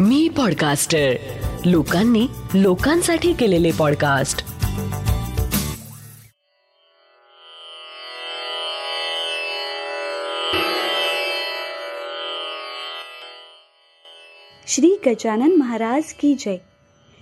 मी 0.00 0.28
podcaster 0.28 1.12
लोकांनी 1.64 2.26
लोकांसाठी 2.54 3.32
केलेले 3.32 3.70
पॉडकास्ट 3.78 4.38
श्री 14.66 14.96
गजानन 15.06 15.56
महाराज 15.56 16.02
की 16.04 16.34
जय. 16.34 16.56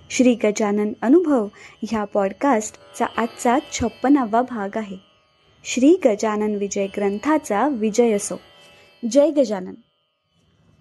श्री 0.09 0.35
गजानन 0.43 0.93
अनुभव 1.01 1.47
ह्या 1.89 2.03
पॉडकास्टचा 2.03 3.05
आजचा 3.17 3.57
छप्पनावा 3.71 4.41
भाग 4.41 4.69
आहे. 4.75 4.97
श्री 5.63 5.95
गजानन 6.05 6.55
विजय 6.55 6.87
ग्रंथाचा 6.87 7.67
विजय 7.67 8.11
असो. 8.11 8.41
जय 9.11 9.29
गजानन. 9.29 9.73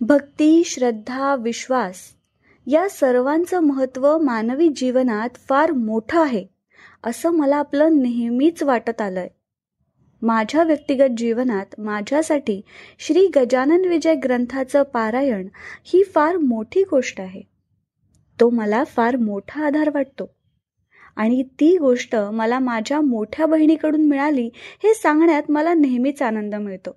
भक्ती 0.06 0.62
श्रद्धा 0.64 1.36
विश्वास 1.36 1.96
या 2.66 2.88
सर्वांचं 2.88 3.60
महत्त्व 3.60 4.18
मानवी 4.18 4.68
जीवनात 4.68 5.28
फार 5.48 5.70
मोठं 5.70 6.22
आहे 6.22 6.46
असं 7.04 7.30
मला 7.30 7.56
आपलं 7.56 7.88
नेहमीच 7.92 8.62
वाटत 8.62 9.00
आलंय. 9.00 9.28
माझ्या 10.22 10.62
व्यक्तिगत 10.62 11.14
जीवनात 11.16 11.66
माझ्यासाठी 11.78 12.60
श्री 12.98 13.26
गजानन 13.36 13.84
विजय 13.84 14.14
ग्रंथाचं 14.14 14.82
पारायण 14.82 15.48
ही 15.84 16.04
फार 16.04 16.36
मोठी 16.36 16.82
गोष्ट 16.82 17.20
आहे. 17.20 17.42
तो 18.40 18.50
मला 18.50 18.84
फार 18.84 19.16
मोठा 19.16 19.66
आधार 19.66 19.90
वाटतो. 19.94 20.34
आणि 21.16 21.42
ती 21.42 21.78
गोष्ट 21.78 22.16
मला 22.16 22.58
माझ्या 22.58 23.00
मोठ्या 23.00 23.46
बहिणीकडून 23.46 24.04
मिळाली 24.04 24.50
हे 24.54 24.94
सांगण्यात 24.94 25.42
मला 25.48 25.74
नेहमीच 25.74 26.22
आनंद 26.22 26.54
मिळतो. 26.54 26.96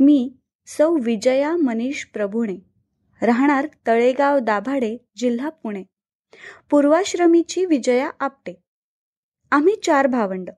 मी 0.00 0.32
सौ 0.66 0.96
विजया 1.02 1.56
मनीष 1.56 2.04
प्रभुणे. 2.04 2.56
राहणार 3.22 3.68
तळेगाव 3.86 4.38
दाभाडे 4.38 4.96
जिल्हा 5.16 5.48
पुणे. 5.48 5.84
पूर्वाश्रमीची 6.70 7.64
विजया 7.64 8.10
आपटे. 8.20 8.54
आम्ही 9.50 9.76
चार 9.76 10.06
भावंड. 10.06 10.50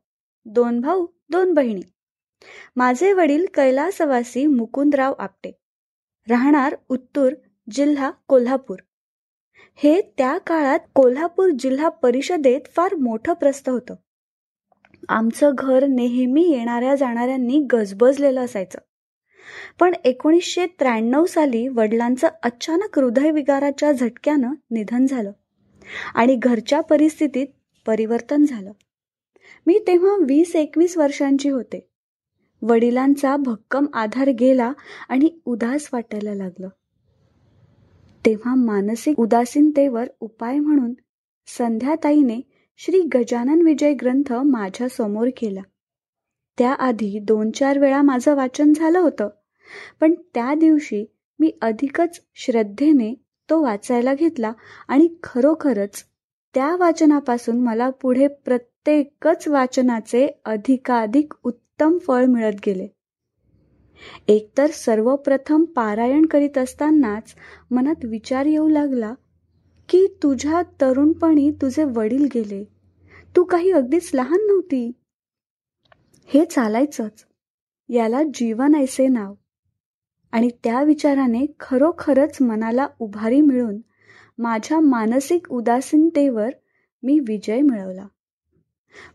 दोन 0.45 0.81
भाऊ 0.81 1.06
दोन 1.31 1.55
बहिणी. 1.55 1.81
माझे 2.77 3.12
वडील 3.12 3.47
कैलासवासी 3.55 4.47
मुकुंदराव 4.47 5.15
आपटे. 5.19 5.53
राहणार 6.28 6.77
उत्तूर 6.89 7.33
जिल्हा 7.70 8.11
कोल्हापूर. 8.28 8.78
हे 9.75 10.00
त्या 10.00 10.39
काळात 10.39 10.78
कोल्हापूर 10.95 11.50
जिल्हा 11.59 11.89
परिषदेत 11.89 12.61
फार 12.77 12.95
मोठं 12.95 13.33
प्रस्थ 13.33 13.70
होतं. 13.70 13.95
आमचं 15.09 15.50
घर 15.55 15.87
नेहमी 15.87 16.43
येणाऱ्या 16.48 16.95
जाणाऱ्यांनी 16.95 17.67
गजबजलेलं 17.72 18.45
असायचं. 18.45 18.78
पण 19.81 19.95
एकोणीसशे 20.05 20.67
त्र्याण्णव 20.67 21.25
साली 21.25 21.69
वडिलांचं 21.69 22.29
अचानक 22.43 22.99
हृदयविकाराच्या 22.99 23.93
झटक्यानं 23.93 24.55
निधन 24.71 25.07
झालं 25.07 25.33
आणि 26.15 26.37
घरच्या 26.37 26.81
परिस्थितीत 26.81 27.47
परिवर्तन 27.87 28.45
झालं. 28.45 28.73
मी 29.67 29.79
तेव्हा 29.87 30.17
वीस 30.27 30.57
एकवीस 30.57 30.99
वर्षांची 30.99 31.49
होते. 31.49 31.89
वडिलांचा 32.63 33.37
भक्कम 33.37 33.87
आधार 33.93 34.29
गेला 34.29 34.73
आणि 35.09 35.31
उदास 35.45 35.89
वाटायला 35.93 36.35
लागलं. 36.35 36.69
तेव्हा 38.27 38.55
मानसिक 38.55 39.21
उदासीनतेवर 39.21 40.05
उपाय 40.21 40.59
म्हणून 40.59 40.95
संध्याताईने 41.47 42.41
श्री 42.77 43.01
गजानन 43.15 43.62
विजय 43.62 43.93
ग्रंथ 43.93 44.33
माझ्यासमोर 44.33 45.29
केला. 45.37 45.61
त्याआधी 46.59 47.19
दोन 47.19 47.51
चार 47.51 47.78
वेळा 47.78 48.03
माझं 48.03 48.34
वाचन 48.34 48.73
झालं 48.73 48.98
होतं. 48.98 49.28
पण 50.01 50.14
त्या 50.34 50.55
दिवशी 50.55 51.05
मी 51.39 51.53
अधिकच 51.62 52.20
श्रद्धेने 52.34 53.15
तो 53.50 53.62
वाचायला 53.62 54.15
घेतला 54.15 54.53
आणि 54.89 55.09
खरोखरच 55.23 56.05
त्या 56.55 56.77
वाचनापासून 56.77 57.61
मला 57.61 57.91
पुढे 57.91 58.27
प्रत्येकच 58.27 59.48
वाचनाचे 59.48 60.28
अधिकाधिक 60.44 61.33
उत्तम 61.44 61.99
फळ 61.99 62.25
मिळत 62.25 62.55
गेले. 62.66 62.88
एकतर 64.28 64.66
सर्वप्रथम 64.66 65.65
पारायण 65.65 66.27
करीत 66.27 66.59
असतानाच 66.59 67.34
मनात 67.71 68.04
विचार 68.04 68.47
येऊ 68.47 68.69
लागला 68.69 69.15
की 69.88 70.06
तुझ्या 70.22 70.62
तरुणपणी 70.81 71.50
तुझे 71.50 71.84
वडील 71.84 72.28
गेले. 72.34 72.65
तू 73.37 73.44
काही 73.44 73.71
अगदीच 73.71 74.10
लहान 74.15 74.47
नव्हती? 74.47 74.93
हे 76.31 76.44
चालायचंच. 76.44 77.25
याला 77.89 78.22
जीवन 78.34 78.75
ऐसे 78.75 79.06
नाव. 79.09 79.34
आणि 80.33 80.49
त्या 80.65 80.83
विचाराने 80.83 81.55
खरोखरच 81.61 82.37
मनाला 82.41 82.89
उभारी 82.99 83.41
मिळून 83.41 83.78
माझ्या 84.39 84.81
मानसिक 84.81 85.53
उदासीनतेवर 85.53 86.50
मी 87.03 87.19
विजय 87.19 87.61
मिळवला. 87.61 88.06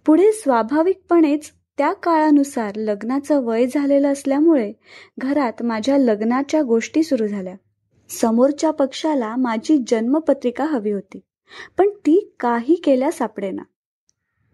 पुढे 0.06 0.32
स्वाभाविकपणेच 0.32 1.52
त्या 1.78 1.94
काळानुसार 1.94 2.76
लग्नाचं 2.76 3.46
वय 3.46 3.66
झालेलं 3.68 4.12
असल्यामुळे 4.12 4.74
घरात 5.18 5.64
माझ्या 5.64 5.98
लग्नाच्या 5.98 6.62
गोष्टी 6.62 7.04
सुरू 7.04 7.28
झाल्या. 7.28 7.56
समोरच्या 8.10 8.72
पक्षाला 8.72 9.36
माझी 9.36 9.84
जन्मपत्रिका 9.88 10.66
हवी 10.66 10.92
होती 10.92 11.20
पण 11.78 11.90
ती 11.90 12.36
काही 12.40 12.76
केल्या 12.76 13.12
सापडेना. 13.12 13.64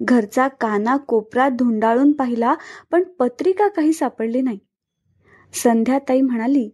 घरचा 0.02 0.48
काना 0.48 0.96
कोपरा 0.98 1.48
धुंडाळून 1.50 2.12
पाहिला 2.12 2.56
पण 2.92 3.04
पत्रिका 3.20 3.68
काही 3.68 3.94
सापडली 3.94 4.42
नाही. 4.42 4.60
संध्याताई 5.54 6.22
म्हणाली 6.22 6.70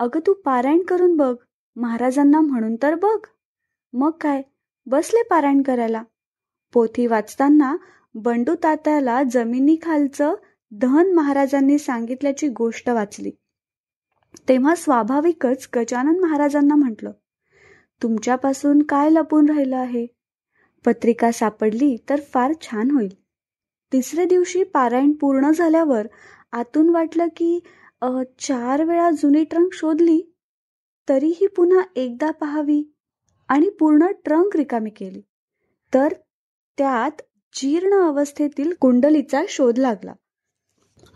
अगं 0.00 0.20
तू 0.26 0.32
पारायण 0.34 0.82
करून 0.82 1.16
बघ 1.16 1.34
महाराजांना 1.76 2.40
म्हणून 2.40 2.76
तर 2.82 2.94
बघ. 2.94 3.18
मग 3.92 4.10
काय 4.20 4.42
बसले 4.86 5.22
पारायण 5.22 5.62
करायला. 5.62 6.02
पोथी 6.72 7.06
वाचताना 7.06 7.76
बंडू 8.14 8.54
तात्याला 8.54 9.22
जमिनीखालचं 9.22 10.34
धन 10.72 11.12
महाराजांनी 11.14 11.78
सांगितल्याची 11.78 12.48
गोष्ट 12.48 12.88
वाचली. 12.90 13.30
तेव्हा 14.48 14.74
स्वाभाविकच 14.74 15.68
गजानन 15.76 16.18
महाराजांना 16.20 16.74
म्हटलं 16.74 17.12
तुमच्यापासून 18.02 18.82
काय 18.82 19.10
लपून 19.10 19.48
राहिलं 19.48 19.76
आहे? 19.76 20.06
पत्रिका 20.88 21.30
सापडली 21.32 21.96
तर 22.10 22.20
फार 22.32 22.52
छान 22.62 22.90
होईल. 22.90 23.14
तिसऱ्या 23.92 24.24
दिवशी 24.24 24.62
पारायण 24.64 25.12
पूर्ण 25.12 25.50
झाल्यावर 25.50 26.06
आतून 26.52 26.88
वाटलं 26.88 27.26
की 27.36 27.58
चार 28.38 28.84
वेळा 28.84 29.10
जुनी 29.10 29.44
ट्रंक 29.44 29.74
शोधली 29.74 30.20
तरीही 31.08 31.46
पुन्हा 31.46 31.82
एकदा 31.96 32.30
पाहावी 32.30 32.82
आणि 33.48 33.68
पूर्ण 33.70 34.06
ट्रंक 34.24 34.56
रिकामी 34.56 34.90
केली. 34.90 35.20
तर 35.92 36.12
त्यात 36.78 37.22
जीर्ण 37.54 38.00
अवस्थेतील 38.02 38.72
कुंडलीचा 38.80 39.42
शोध 39.48 39.78
लागला. 39.78 40.12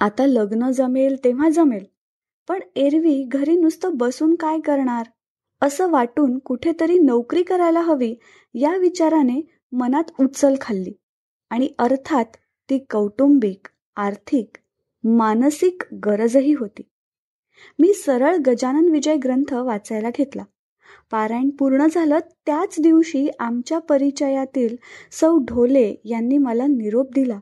आता 0.00 0.26
लग्न 0.26 0.70
जमेल 0.70 1.16
तेव्हा 1.24 1.48
जमेल 1.50 1.84
पण 2.48 2.60
एरवी 2.76 3.22
घरी 3.22 3.56
नुसतं 3.56 3.90
बसून 3.94 4.34
काय 4.34 4.60
करणार? 4.60 5.06
असं 5.62 5.90
वाटून 5.90 6.38
कुठेतरी 6.38 6.98
नोकरी 6.98 7.42
करायला 7.42 7.80
हवी 7.80 8.14
या 8.54 8.76
विचाराने 8.76 9.40
मनात 9.72 10.04
उचल 10.20 10.54
खाल्ली 10.60 10.92
आणि 11.50 11.68
अर्थात 11.78 12.24
ती 12.70 12.78
कौटुंबिक 12.90 13.68
आर्थिक 13.96 14.56
मानसिक 15.04 15.82
गरजही 15.94 16.52
होती. 16.52 16.82
मी 17.78 17.92
सरळ 17.94 18.36
गजानन 18.46 18.88
विजय 18.88 19.16
ग्रंथ 19.16 19.52
वाचायला 19.54 20.10
घेतला. 20.10 20.44
पारायण 21.10 21.50
पूर्ण 21.50 21.86
झालं 21.86 22.18
त्याच 22.46 22.76
दिवशी 22.80 23.28
आमच्या 23.38 23.78
परिचयातील 23.78 24.76
सौ 25.12 25.38
ढोले 25.38 25.94
यांनी 26.04 26.38
मला 26.38 26.66
निरोप 26.66 27.12
दिला 27.14 27.38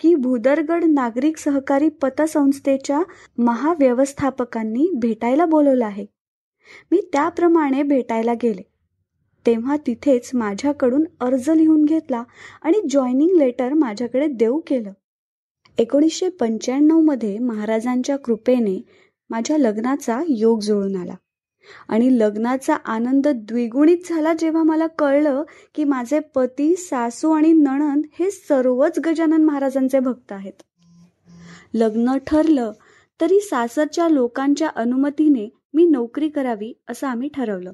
की 0.00 0.14
भूदरगड 0.14 0.84
नागरिक 0.84 1.36
सहकारी 1.36 1.88
पतसंस्थेच्या 1.88 3.02
महाव्यवस्थापकांनी 3.38 4.90
भेटायला 4.94 5.46
बोलवलं 5.46 5.84
आहे. 5.84 6.06
मी 6.90 7.00
त्याप्रमाणे 7.12 7.82
भेटायला 7.82 8.32
गेले. 8.42 8.71
तेव्हा 9.46 9.76
तिथेच 9.86 10.30
माझ्याकडून 10.34 11.04
अर्ज 11.20 11.50
लिहून 11.50 11.84
घेतला 11.84 12.22
आणि 12.62 12.88
जॉईनिंग 12.90 13.36
लेटर 13.36 13.72
माझ्याकडे 13.72 14.26
देऊ 14.26 14.60
केलं. 14.60 14.92
एकोणीसशे 15.78 16.28
पंच्याण्णवमध्ये 16.28 17.38
महाराजांच्या 17.38 18.16
कृपेने 18.16 18.82
माझ्या 19.30 19.58
लग्नाचा 19.58 20.22
योग 20.28 20.60
जुळून 20.60 20.96
आला. 20.96 21.14
आणि 21.88 22.18
लग्नाचा 22.18 22.74
आनंद 22.74 23.28
द्विगुणित 23.28 23.98
झाला 24.08 24.34
जेव्हा 24.34 24.62
मला 24.62 24.86
कळलं 24.86 25.42
की 25.74 25.84
माझे 25.84 26.20
पती 26.20 26.76
सासू 26.76 27.30
आणि 27.30 27.52
नणंद 27.52 28.04
हे 28.18 28.30
सर्वच 28.30 28.98
गजानन 28.98 29.44
महाराजांचे 29.44 29.98
भक्त 29.98 30.32
आहेत. 30.32 30.62
लग्न 31.74 32.16
ठरलं 32.26 32.72
तरी 33.20 33.40
सासरच्या 33.40 34.08
लोकांच्या 34.08 34.68
अनुमतीने 34.68 35.48
मी 35.74 35.84
नोकरी 35.84 36.28
करावी 36.28 36.72
असं 36.88 37.06
आम्ही 37.06 37.28
ठरवलं. 37.28 37.72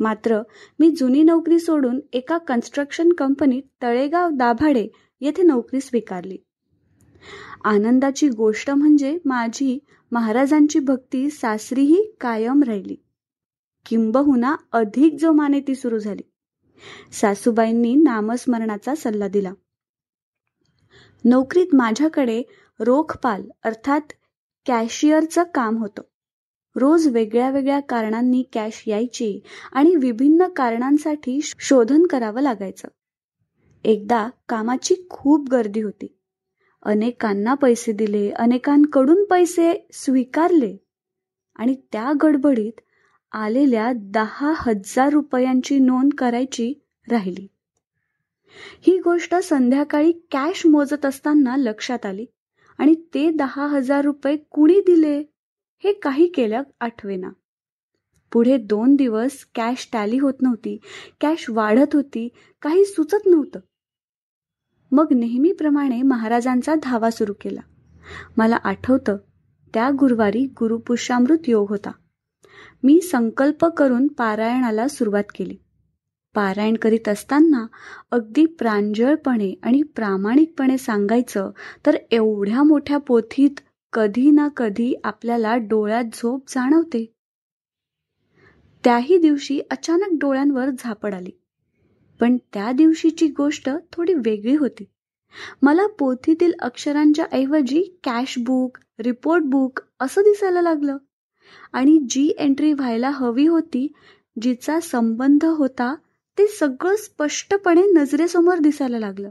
मात्र 0.00 0.42
मी 0.78 0.90
जुनी 0.90 1.22
नोकरी 1.22 1.58
सोडून 1.58 2.00
एका 2.12 2.38
कन्स्ट्रक्शन 2.38 3.12
कंपनीत 3.12 3.62
तळेगाव 3.82 4.30
दाभाडे 4.30 4.88
येथे 5.20 5.42
नोकरी 5.42 5.80
स्वीकारली. 5.80 6.38
आनंदाची 7.64 8.28
गोष्ट 8.28 8.70
म्हणजे 8.70 9.18
माझी 9.24 9.78
महाराजांची 10.12 10.78
भक्ती 10.78 11.30
सासरीही 11.30 12.14
कायम 12.20 12.62
राहिली. 12.62 12.96
किंबहुना 13.86 14.56
अधिक 14.72 15.16
जोमाने 15.20 15.60
ती 15.60 15.74
सुरू 15.74 15.98
झाली. 15.98 16.22
सासूबाईंनी 17.12 17.94
नामस्मरणाचा 17.94 18.94
सल्ला 18.94 19.28
दिला. 19.28 19.52
नोकरीत 21.24 21.66
माझ्याकडे 21.72 22.42
रोखपाल 22.80 23.42
अर्थात 23.64 24.00
कॅशियरचं 24.66 25.42
काम 25.54 25.76
होतं. 25.76 26.02
रोज 26.76 27.08
वेगळ्या 27.08 27.50
वेगळ्या 27.50 27.80
कारणांनी 27.80 28.42
कॅश 28.52 28.82
यायची 28.86 29.40
आणि 29.72 29.96
विभिन्न 29.96 30.46
कारणांसाठी 30.46 31.40
शोधन 31.42 32.06
करावं 32.06 32.40
लागायचं. 32.40 32.88
एकदा 33.84 34.28
कामाची 34.48 34.94
खूप 35.10 35.48
गर्दी 35.48 35.80
होती. 35.80 36.06
अनेकांना 36.82 37.54
पैसे 37.54 37.92
दिले 37.92 38.30
अनेकांकडून 38.30 39.24
पैसे 39.24 39.88
स्वीकारले 39.92 40.76
आणि 41.56 41.74
त्या 41.92 42.12
गडबडीत 42.22 42.80
आलेल्या 43.32 43.92
दहा 43.94 44.52
हजार 44.56 45.08
रुपयांची 45.08 45.78
नोंद 45.78 46.12
करायची 46.18 46.72
राहिली. 47.10 47.46
ही 48.86 48.98
गोष्ट 48.98 49.34
संध्याकाळी 49.34 50.12
कॅश 50.12 50.66
मोजत 50.66 51.06
असताना 51.06 51.56
लक्षात 51.56 52.06
आली 52.06 52.26
आणि 52.78 52.94
ते 53.14 53.30
दहा 53.30 53.66
हजार 53.66 54.04
रुपये 54.04 54.36
कुणी 54.36 54.80
दिले? 54.80 55.22
हे 55.84 55.92
काही 55.92 56.26
केल्या 56.28 56.62
आठवेना. 56.80 57.30
पुढे 58.32 58.56
दोन 58.56 58.94
दिवस 58.96 59.44
कॅश 59.54 59.88
टॅली 59.92 60.18
होत 60.18 60.34
नव्हती 60.42 60.78
कॅश 61.20 61.46
वाढत 61.50 61.94
होती 61.94 62.28
काही 62.62 62.84
सुचत 62.84 63.26
नव्हतं. 63.26 63.60
मग 64.92 65.06
नेहमीप्रमाणे 65.10 66.02
महाराजांचा 66.02 66.74
धावा 66.82 67.10
सुरू 67.10 67.32
केला. 67.40 67.60
मला 68.36 68.56
आठवतं 68.56 69.16
त्या 69.74 69.90
गुरुवारी 69.90 70.46
गुरुपुष्यामृत 70.46 71.48
योग 71.48 71.68
होता. 71.68 71.90
मी 72.82 73.00
संकल्प 73.00 73.66
करून 73.66 74.06
पारायणाला 74.06 74.88
सुरुवात 74.88 75.24
केली. 75.34 75.56
पारायण 76.34 76.76
करीत 76.76 77.08
असताना 77.08 77.66
अगदी 78.10 78.46
प्रांजळपणे 78.46 79.54
आणि 79.62 79.82
प्रामाणिकपणे 79.82 80.78
सांगायचं 80.78 81.50
तर 81.86 81.96
एवढ्या 82.10 82.62
मोठ्या 82.62 82.98
पोथीत 82.98 83.60
कधी 83.96 84.30
ना 84.30 84.48
कधी 84.48 84.94
आपल्याला 85.04 85.56
डोळ्यात 85.56 86.04
झोप 86.14 86.44
जाणवते. 86.48 87.14
त्याही 88.84 89.18
दिवशी 89.18 89.60
अचानक 89.70 90.08
डोळ्यांवर 90.12 90.68
झापड 90.78 91.14
आली. 91.14 91.30
पण 92.20 92.36
त्या 92.52 92.72
दिवशीची 92.72 93.26
गोष्ट 93.26 93.70
थोडी 93.92 94.14
वेगळी 94.14 94.56
होती. 94.56 94.84
मला 95.62 95.86
पोथीतील 95.86 96.52
अक्षरांच्या 96.58 97.26
ऐवजी 97.32 97.82
कॅश 98.04 98.38
बुक 98.38 98.78
रिपोर्ट 98.98 99.42
बुक 99.42 99.80
असं 100.00 100.20
दिसायला 100.20 100.62
लागलं. 100.62 100.96
आणि 101.72 101.98
जी 102.10 102.34
एंट्री 102.38 102.72
व्हायला 102.72 103.10
हवी 103.10 103.46
होती 103.46 103.92
जिचा 104.42 104.80
संबंध 104.80 105.44
होता 105.44 105.94
ते 106.38 106.46
सगळं 106.46 106.96
स्पष्टपणे 106.96 107.82
नजरेसमोर 107.82 108.58
दिसायला 108.58 108.98
लागलं. 108.98 109.30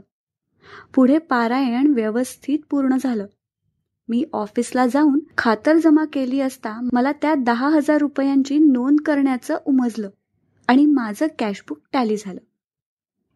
पुढे 0.94 1.18
पारायण 1.18 1.86
व्यवस्थित 1.86 2.58
पूर्ण 2.70 2.96
झालं. 3.00 3.26
मी 4.08 4.24
ऑफिसला 4.32 4.86
जाऊन 4.86 5.18
खातर 5.38 5.76
जमा 5.76 6.04
केली 6.04 6.40
असता 6.40 6.80
मला 6.92 7.12
त्या 7.12 7.34
दहा 7.34 7.68
हजार 7.68 7.98
रुपयांची 7.98 8.58
नोंद 8.58 9.00
करण्याचं 9.06 9.56
उमजलं 9.66 10.10
आणि 10.68 10.86
माझं 10.86 11.26
कॅशबुक 11.38 11.78
टॅली 11.92 12.16
झालं. 12.16 12.40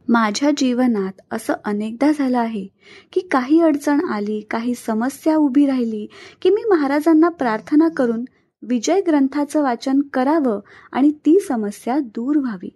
माझ्या 0.09 0.51
जीवनात 0.57 1.21
असं 1.31 1.55
अनेकदा 1.65 2.11
झालं 2.13 2.39
आहे 2.39 2.67
की 3.13 3.21
काही 3.21 3.61
अडचण 3.61 4.05
आली 4.05 4.41
काही 4.41 4.75
समस्या 4.75 5.37
उभी 5.37 5.67
राहिली 5.67 6.07
की 6.43 6.51
मी 6.51 6.65
महाराजांना 6.71 7.29
प्रार्थना 7.29 7.89
करून 7.89 8.25
विजय 8.63 9.01
ग्रंथाचं 9.01 9.63
वाचन 9.63 10.01
करावं 10.01 10.61
आणि 10.93 11.11
ती 11.11 11.39
समस्या 11.41 11.99
दूर 11.99 12.37
व्हावी. 12.37 12.69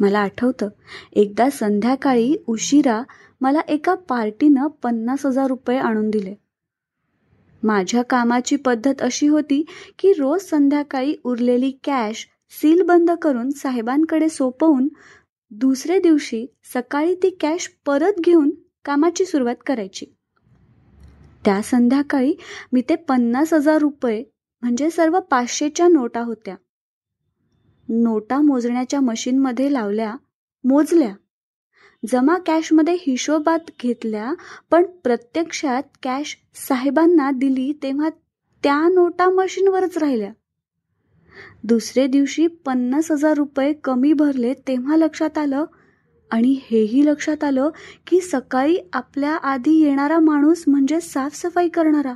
मला 0.00 0.18
आठवतं 0.18 0.68
एकदा 1.12 1.48
संध्याकाळी 1.50 2.36
उशिरा 2.46 3.02
मला 3.40 3.60
एका 3.68 3.94
पार्टीनं 3.94 4.66
पन्नास 4.82 5.26
हजार 5.26 5.46
रुपये 5.46 5.78
आणून 5.78 6.10
दिले. 6.10 6.34
माझ्या 7.62 8.02
कामाची 8.02 8.56
पद्धत 8.56 9.02
अशी 9.02 9.26
होती 9.26 9.64
की 9.98 10.12
रोज 10.12 10.40
संध्याकाळी 10.40 11.14
उरलेली 11.24 11.70
कॅश 11.84 12.26
सील 12.50 12.82
बंद 12.82 13.10
करून 13.10 13.50
साहेबांकडे 13.50 14.28
सोपवून 14.28 14.88
दुसऱ्या 15.50 15.98
दिवशी 15.98 16.46
सकाळी 16.74 17.14
ती 17.14 17.30
कॅश 17.40 17.68
परत 17.86 18.20
घेऊन 18.20 18.50
कामाची 18.84 19.24
सुरुवात 19.24 19.56
करायची. 19.66 20.06
त्या 21.44 21.62
संध्याकाळी 21.62 22.34
मी 22.72 22.82
ते 22.88 22.96
पन्नास 22.96 23.52
हजार 23.52 23.78
रुपये 23.78 24.24
म्हणजे 24.62 24.90
सर्व 24.90 25.20
पाचशेच्या 25.20 25.88
नोटा 25.88 26.20
होत्या. 26.20 26.54
नोटा 27.88 28.40
मोजण्याच्या 28.40 29.00
मशीनमध्ये 29.00 29.72
लावल्या 29.72 30.16
मोजल्या. 30.64 31.14
जमा 32.08 32.38
कॅशमध्ये 32.46 32.94
हिशोबात 32.94 33.70
घेतल्या 33.82 34.34
पण 34.70 34.82
प्रत्यक्षात 35.04 35.82
कॅश 36.02 36.36
साहेबांना 36.54 37.30
दिली 37.30 37.72
तेव्हा 37.82 38.08
त्या 38.62 38.88
नोटा 38.88 39.30
मशीनवरच 39.30 39.98
राहिल्या. 39.98 40.32
दुसरे 41.64 42.06
दिवशी 42.06 42.46
पन्नास 42.46 43.10
हजार 43.10 43.34
रुपये 43.34 43.72
कमी 43.72 44.12
भरले 44.12 44.54
तेव्हा 44.54 44.96
लक्षात 44.96 45.38
आलं 45.38 45.64
आणि 46.30 46.58
हेही 46.70 47.06
लक्षात 47.06 47.44
आलं 47.44 47.70
की 48.06 48.20
सकाळी 48.20 48.76
आपल्या 48.92 49.34
आधी 49.34 49.80
येणारा 49.80 50.18
माणूस 50.18 50.64
म्हणजे 50.66 51.00
साफसफाई 51.00 51.68
करणारा. 51.68 52.14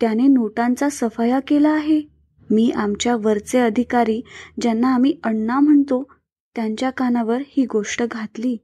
त्याने 0.00 0.26
नोटांचा 0.26 0.88
सफाया 0.92 1.40
केला 1.40 1.70
आहे. 1.70 2.02
मी 2.50 2.70
आमच्या 2.70 3.16
वरचे 3.16 3.58
अधिकारी 3.58 4.20
ज्यांना 4.60 4.94
आम्ही 4.94 5.14
अण्णा 5.24 5.60
म्हणतो 5.60 6.02
त्यांच्या 6.56 6.90
कानावर 6.90 7.42
ही 7.48 7.66
गोष्ट 7.66 8.02
घातली. 8.10 8.56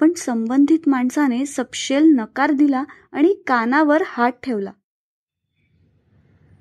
पण 0.00 0.12
संबंधित 0.16 0.88
माणसाने 0.88 1.44
सपशेल 1.46 2.04
नकार 2.16 2.50
दिला 2.50 2.82
आणि 3.12 3.34
कानावर 3.46 4.02
हात 4.06 4.32
ठेवला. 4.42 4.70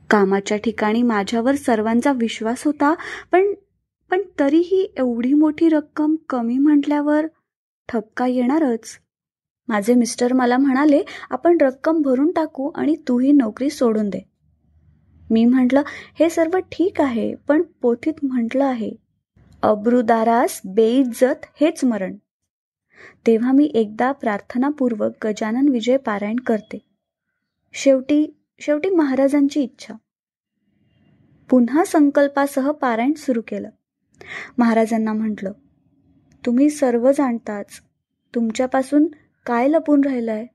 कामाच्या 0.09 0.57
ठिकाणी 0.57 1.01
माझ्यावर 1.01 1.55
सर्वांचा 1.55 2.11
विश्वास 2.11 2.65
होता 2.65 2.93
पण 3.31 3.53
पण 4.11 4.21
तरीही 4.39 4.85
एवढी 4.97 5.33
मोठी 5.33 5.69
रक्कम 5.69 6.15
कमी 6.29 6.57
म्हटल्यावर 6.57 7.25
ठपका 7.89 8.27
येणारच. 8.27 8.97
माझे 9.69 9.93
मिस्टर 9.93 10.33
मला 10.33 10.57
म्हणाले 10.57 11.01
आपण 11.29 11.57
रक्कम 11.61 12.01
भरून 12.01 12.31
टाकू 12.31 12.69
आणि 12.75 12.95
तूही 13.07 13.31
नोकरी 13.31 13.69
सोडून 13.69 14.09
दे. 14.09 14.21
मी 15.29 15.45
म्हटलं 15.45 15.81
हे 16.19 16.29
सर्व 16.29 16.57
ठीक 16.71 17.01
आहे 17.01 17.33
पण 17.47 17.61
पोथीत 17.81 18.23
म्हटलं 18.23 18.65
आहे 18.65 18.91
अब्रुदारास 19.63 20.59
बेइज्जत 20.65 21.45
हेच 21.61 21.83
मरण 21.83 22.15
तेव्हा 23.27 23.51
मी 23.51 23.71
एकदा 23.73 24.11
प्रार्थनापूर्वक 24.11 25.25
गजानन 25.25 25.69
विजय 25.69 25.97
पारायण 25.97 26.35
करते. 26.35 26.77
शेवटी 27.73 28.37
शेवटी 28.59 28.89
महाराजांची 28.89 29.61
इच्छा. 29.61 29.93
पुन्हा 31.49 31.85
संकल्पासह 31.85 32.71
पारायण 32.71 33.13
सुरू 33.13 33.41
केलं. 33.47 33.69
महाराजांना 34.57 35.13
म्हटलं 35.13 35.51
तुम्ही 36.45 36.69
सर्व 36.69 37.11
जाणताच 37.11 37.81
तुमच्यापासून 38.35 39.07
काय 39.45 39.67
लपून 39.67 40.01
राहिलंय? 40.03 40.45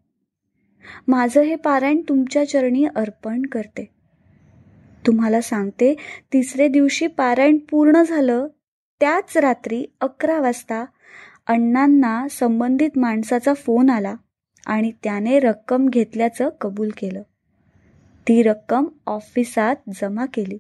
माझं 1.09 1.41
हे 1.41 1.57
पारायण 1.57 2.01
तुमच्या 2.09 2.49
चरणी 2.49 2.85
अर्पण 2.85 3.43
करते. 3.43 3.91
तुम्हाला 5.07 5.41
सांगते 5.41 5.95
तिसरे 6.33 6.69
दिवशी 6.69 7.07
पारायण 7.07 7.59
पूर्ण 7.59 8.03
झालं 8.03 8.47
त्याच 9.01 9.37
रात्री 9.37 9.85
अकरा 10.01 10.41
वाजता 10.41 10.85
अण्णांना 11.47 12.29
संबंधित 12.31 12.91
माणसाचा 12.97 13.55
फोन 13.55 13.91
आला 13.91 14.15
आणि 14.67 14.93
त्याने 15.03 15.39
रक्कम 15.39 15.89
घेतल्याचं 15.89 16.49
कबूल 16.61 16.91
केलं. 16.97 17.23
ती 18.29 18.43
रक्कम 18.43 18.85
ऑफिसात 19.07 19.77
जमा 19.95 20.27
केली. 20.27 20.59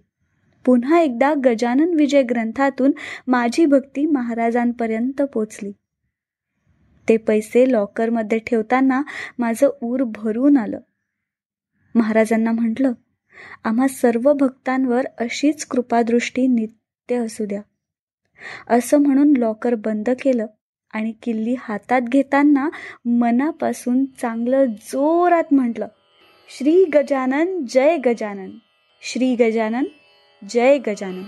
पुन्हा 0.64 1.00
एकदा 1.00 1.34
गजानन 1.44 1.94
विजय 1.94 2.22
ग्रंथातून 2.22 2.92
माझी 3.26 3.66
भक्ती 3.66 4.06
महाराजांपर्यंत 4.06 5.22
पोचली. 5.22 5.72
ते 7.08 7.16
पैसे 7.16 7.72
लॉकरमध्ये 7.72 8.38
ठेवताना 8.38 9.02
माझं 9.38 9.70
ऊर 9.82 10.04
भरून 10.04 10.56
आलं. 10.56 10.80
महाराजांना 11.94 12.52
म्हटलं 12.52 12.92
आम्हा 13.64 13.88
सर्व 13.88 14.32
भक्तांवर 14.32 15.06
अशीच 15.18 15.64
कृपादृष्टी 15.64 16.46
नित्य 16.46 17.16
असू 17.16 17.44
द्या. 17.44 17.62
असं 18.68 18.98
म्हणून 18.98 19.36
लॉकर 19.36 19.74
बंद 19.74 20.10
केलं 20.22 20.46
आणि 20.94 21.12
किल्ली 21.22 21.54
हातात 21.58 22.00
घेताना 22.00 22.68
मनापासून 23.04 24.04
चांगलं 24.04 24.64
जोरात 24.64 25.54
म्हटलं 25.54 25.88
श्री 26.58 26.84
गजानन 26.84 27.64
जय 27.68 27.96
गजानन. 27.96 28.50
श्री 29.02 29.34
गजानन 29.34 29.84
जय 30.50 30.78
गजानन. 30.78 31.22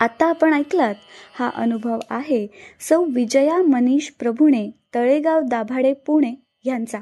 आता 0.00 0.26
आपण 0.26 0.54
ऐकलात 0.54 0.94
हा 1.34 1.50
अनुभव 1.54 1.98
आहे 2.10 2.46
सौ 2.80 3.04
विजया 3.04 3.62
मनीष 3.62 4.10
प्रभुणे 4.10 4.70
तळेगाव 4.94 5.40
दाभाडे 5.40 5.92
पुणे 5.92 6.34
यांचा. 6.64 6.98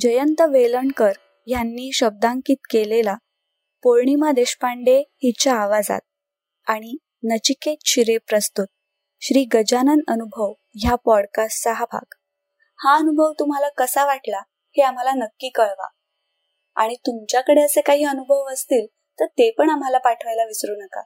जयंत 0.00 0.40
वेलणकर 0.40 1.12
यांनी 1.46 1.90
शब्दांकित 1.92 2.56
केलेला 2.70 3.16
पौर्णिमा 3.82 4.32
देशपांडे 4.32 4.98
हिच्या 4.98 5.54
आवाजात 5.54 6.00
आणि 6.66 6.96
नचिकेत 7.22 7.76
शिरे 7.84 8.18
प्रस्तुत. 8.18 8.66
श्री 9.20 9.44
गजानन 9.44 10.00
अनुभव 10.08 10.52
ह्या 10.74 10.94
पॉडकास्टचा 10.94 11.72
हा 11.72 11.84
भाग. 11.84 12.14
हा 12.78 12.96
अनुभव 12.96 13.32
तुम्हाला 13.38 13.68
कसा 13.68 14.04
वाटला 14.04 14.38
हे 14.48 14.82
आम्हाला 14.82 15.12
नक्की 15.12 15.48
कळवा. 15.48 15.88
आणि 16.76 16.94
तुमच्याकडे 16.94 17.60
असे 17.60 17.80
काही 17.80 18.04
अनुभव 18.04 18.44
असतील 18.52 18.86
तर 19.20 19.26
ते 19.26 19.50
पण 19.50 19.70
आम्हाला 19.70 19.98
पाठवायला 19.98 20.44
विसरू 20.44 20.74
नका. 20.74 21.02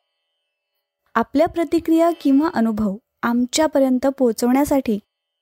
आपल्या 1.14 1.48
प्रतिक्रिया 1.48 2.10
किंवा 2.20 2.50
अनुभव 2.54 2.96
आमच्यापर्यंत 3.22 4.06
पोहोचवण्यासाठी 4.06 4.98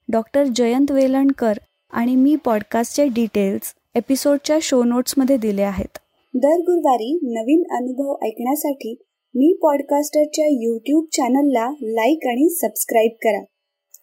डॉक्टर 0.09 0.45
जयंत 0.45 0.91
वेलणकर 0.91 1.53
आणि 1.91 2.17
मी 2.17 2.37
पॉडकास्टचे 2.37 3.07
डिटेल्स 3.07 3.75
एपिसोडच्या 3.95 4.59
शो 4.63 4.85
नोट्समध्ये 4.85 5.37
दिले 5.37 5.63
आहेत. 5.63 5.99
दर 6.35 6.57
गुरुवारी 6.61 7.19
नवीन 7.23 7.63
अनुभव 7.71 8.27
ऐकण्यासाठी 8.27 9.03
मी 9.35 9.59
पॉडकास्टरच्या 9.63 10.47
यूट्यूब 10.49 11.05
चॅनलला 11.13 11.71
लाईक 11.83 12.19
आणि 12.27 12.49
सबस्क्राईब 12.49 13.11
करा. 13.23 13.45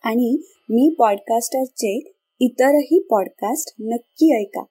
आणि 0.04 0.44
मी 0.70 0.96
पॉडकास्टरचे 1.00 2.12
इतरही 2.40 3.08
पॉडकास्ट 3.10 3.74
नक्की 3.80 4.42
ऐका. 4.42 4.64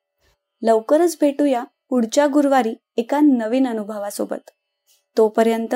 लवकरच 0.63 1.19
भेटूया 1.21 1.65
पुढच्या 1.91 2.27
गुरुवारी 2.27 2.75
एका 2.97 3.21
नवीन 3.21 3.67
अनुभवासोबत. 3.67 4.51
तोपर्यंत 5.17 5.75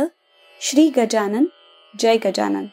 श्री 0.61 0.91
गजानन 0.97 1.45
जय 1.99 2.17
गजानन. 2.17 2.67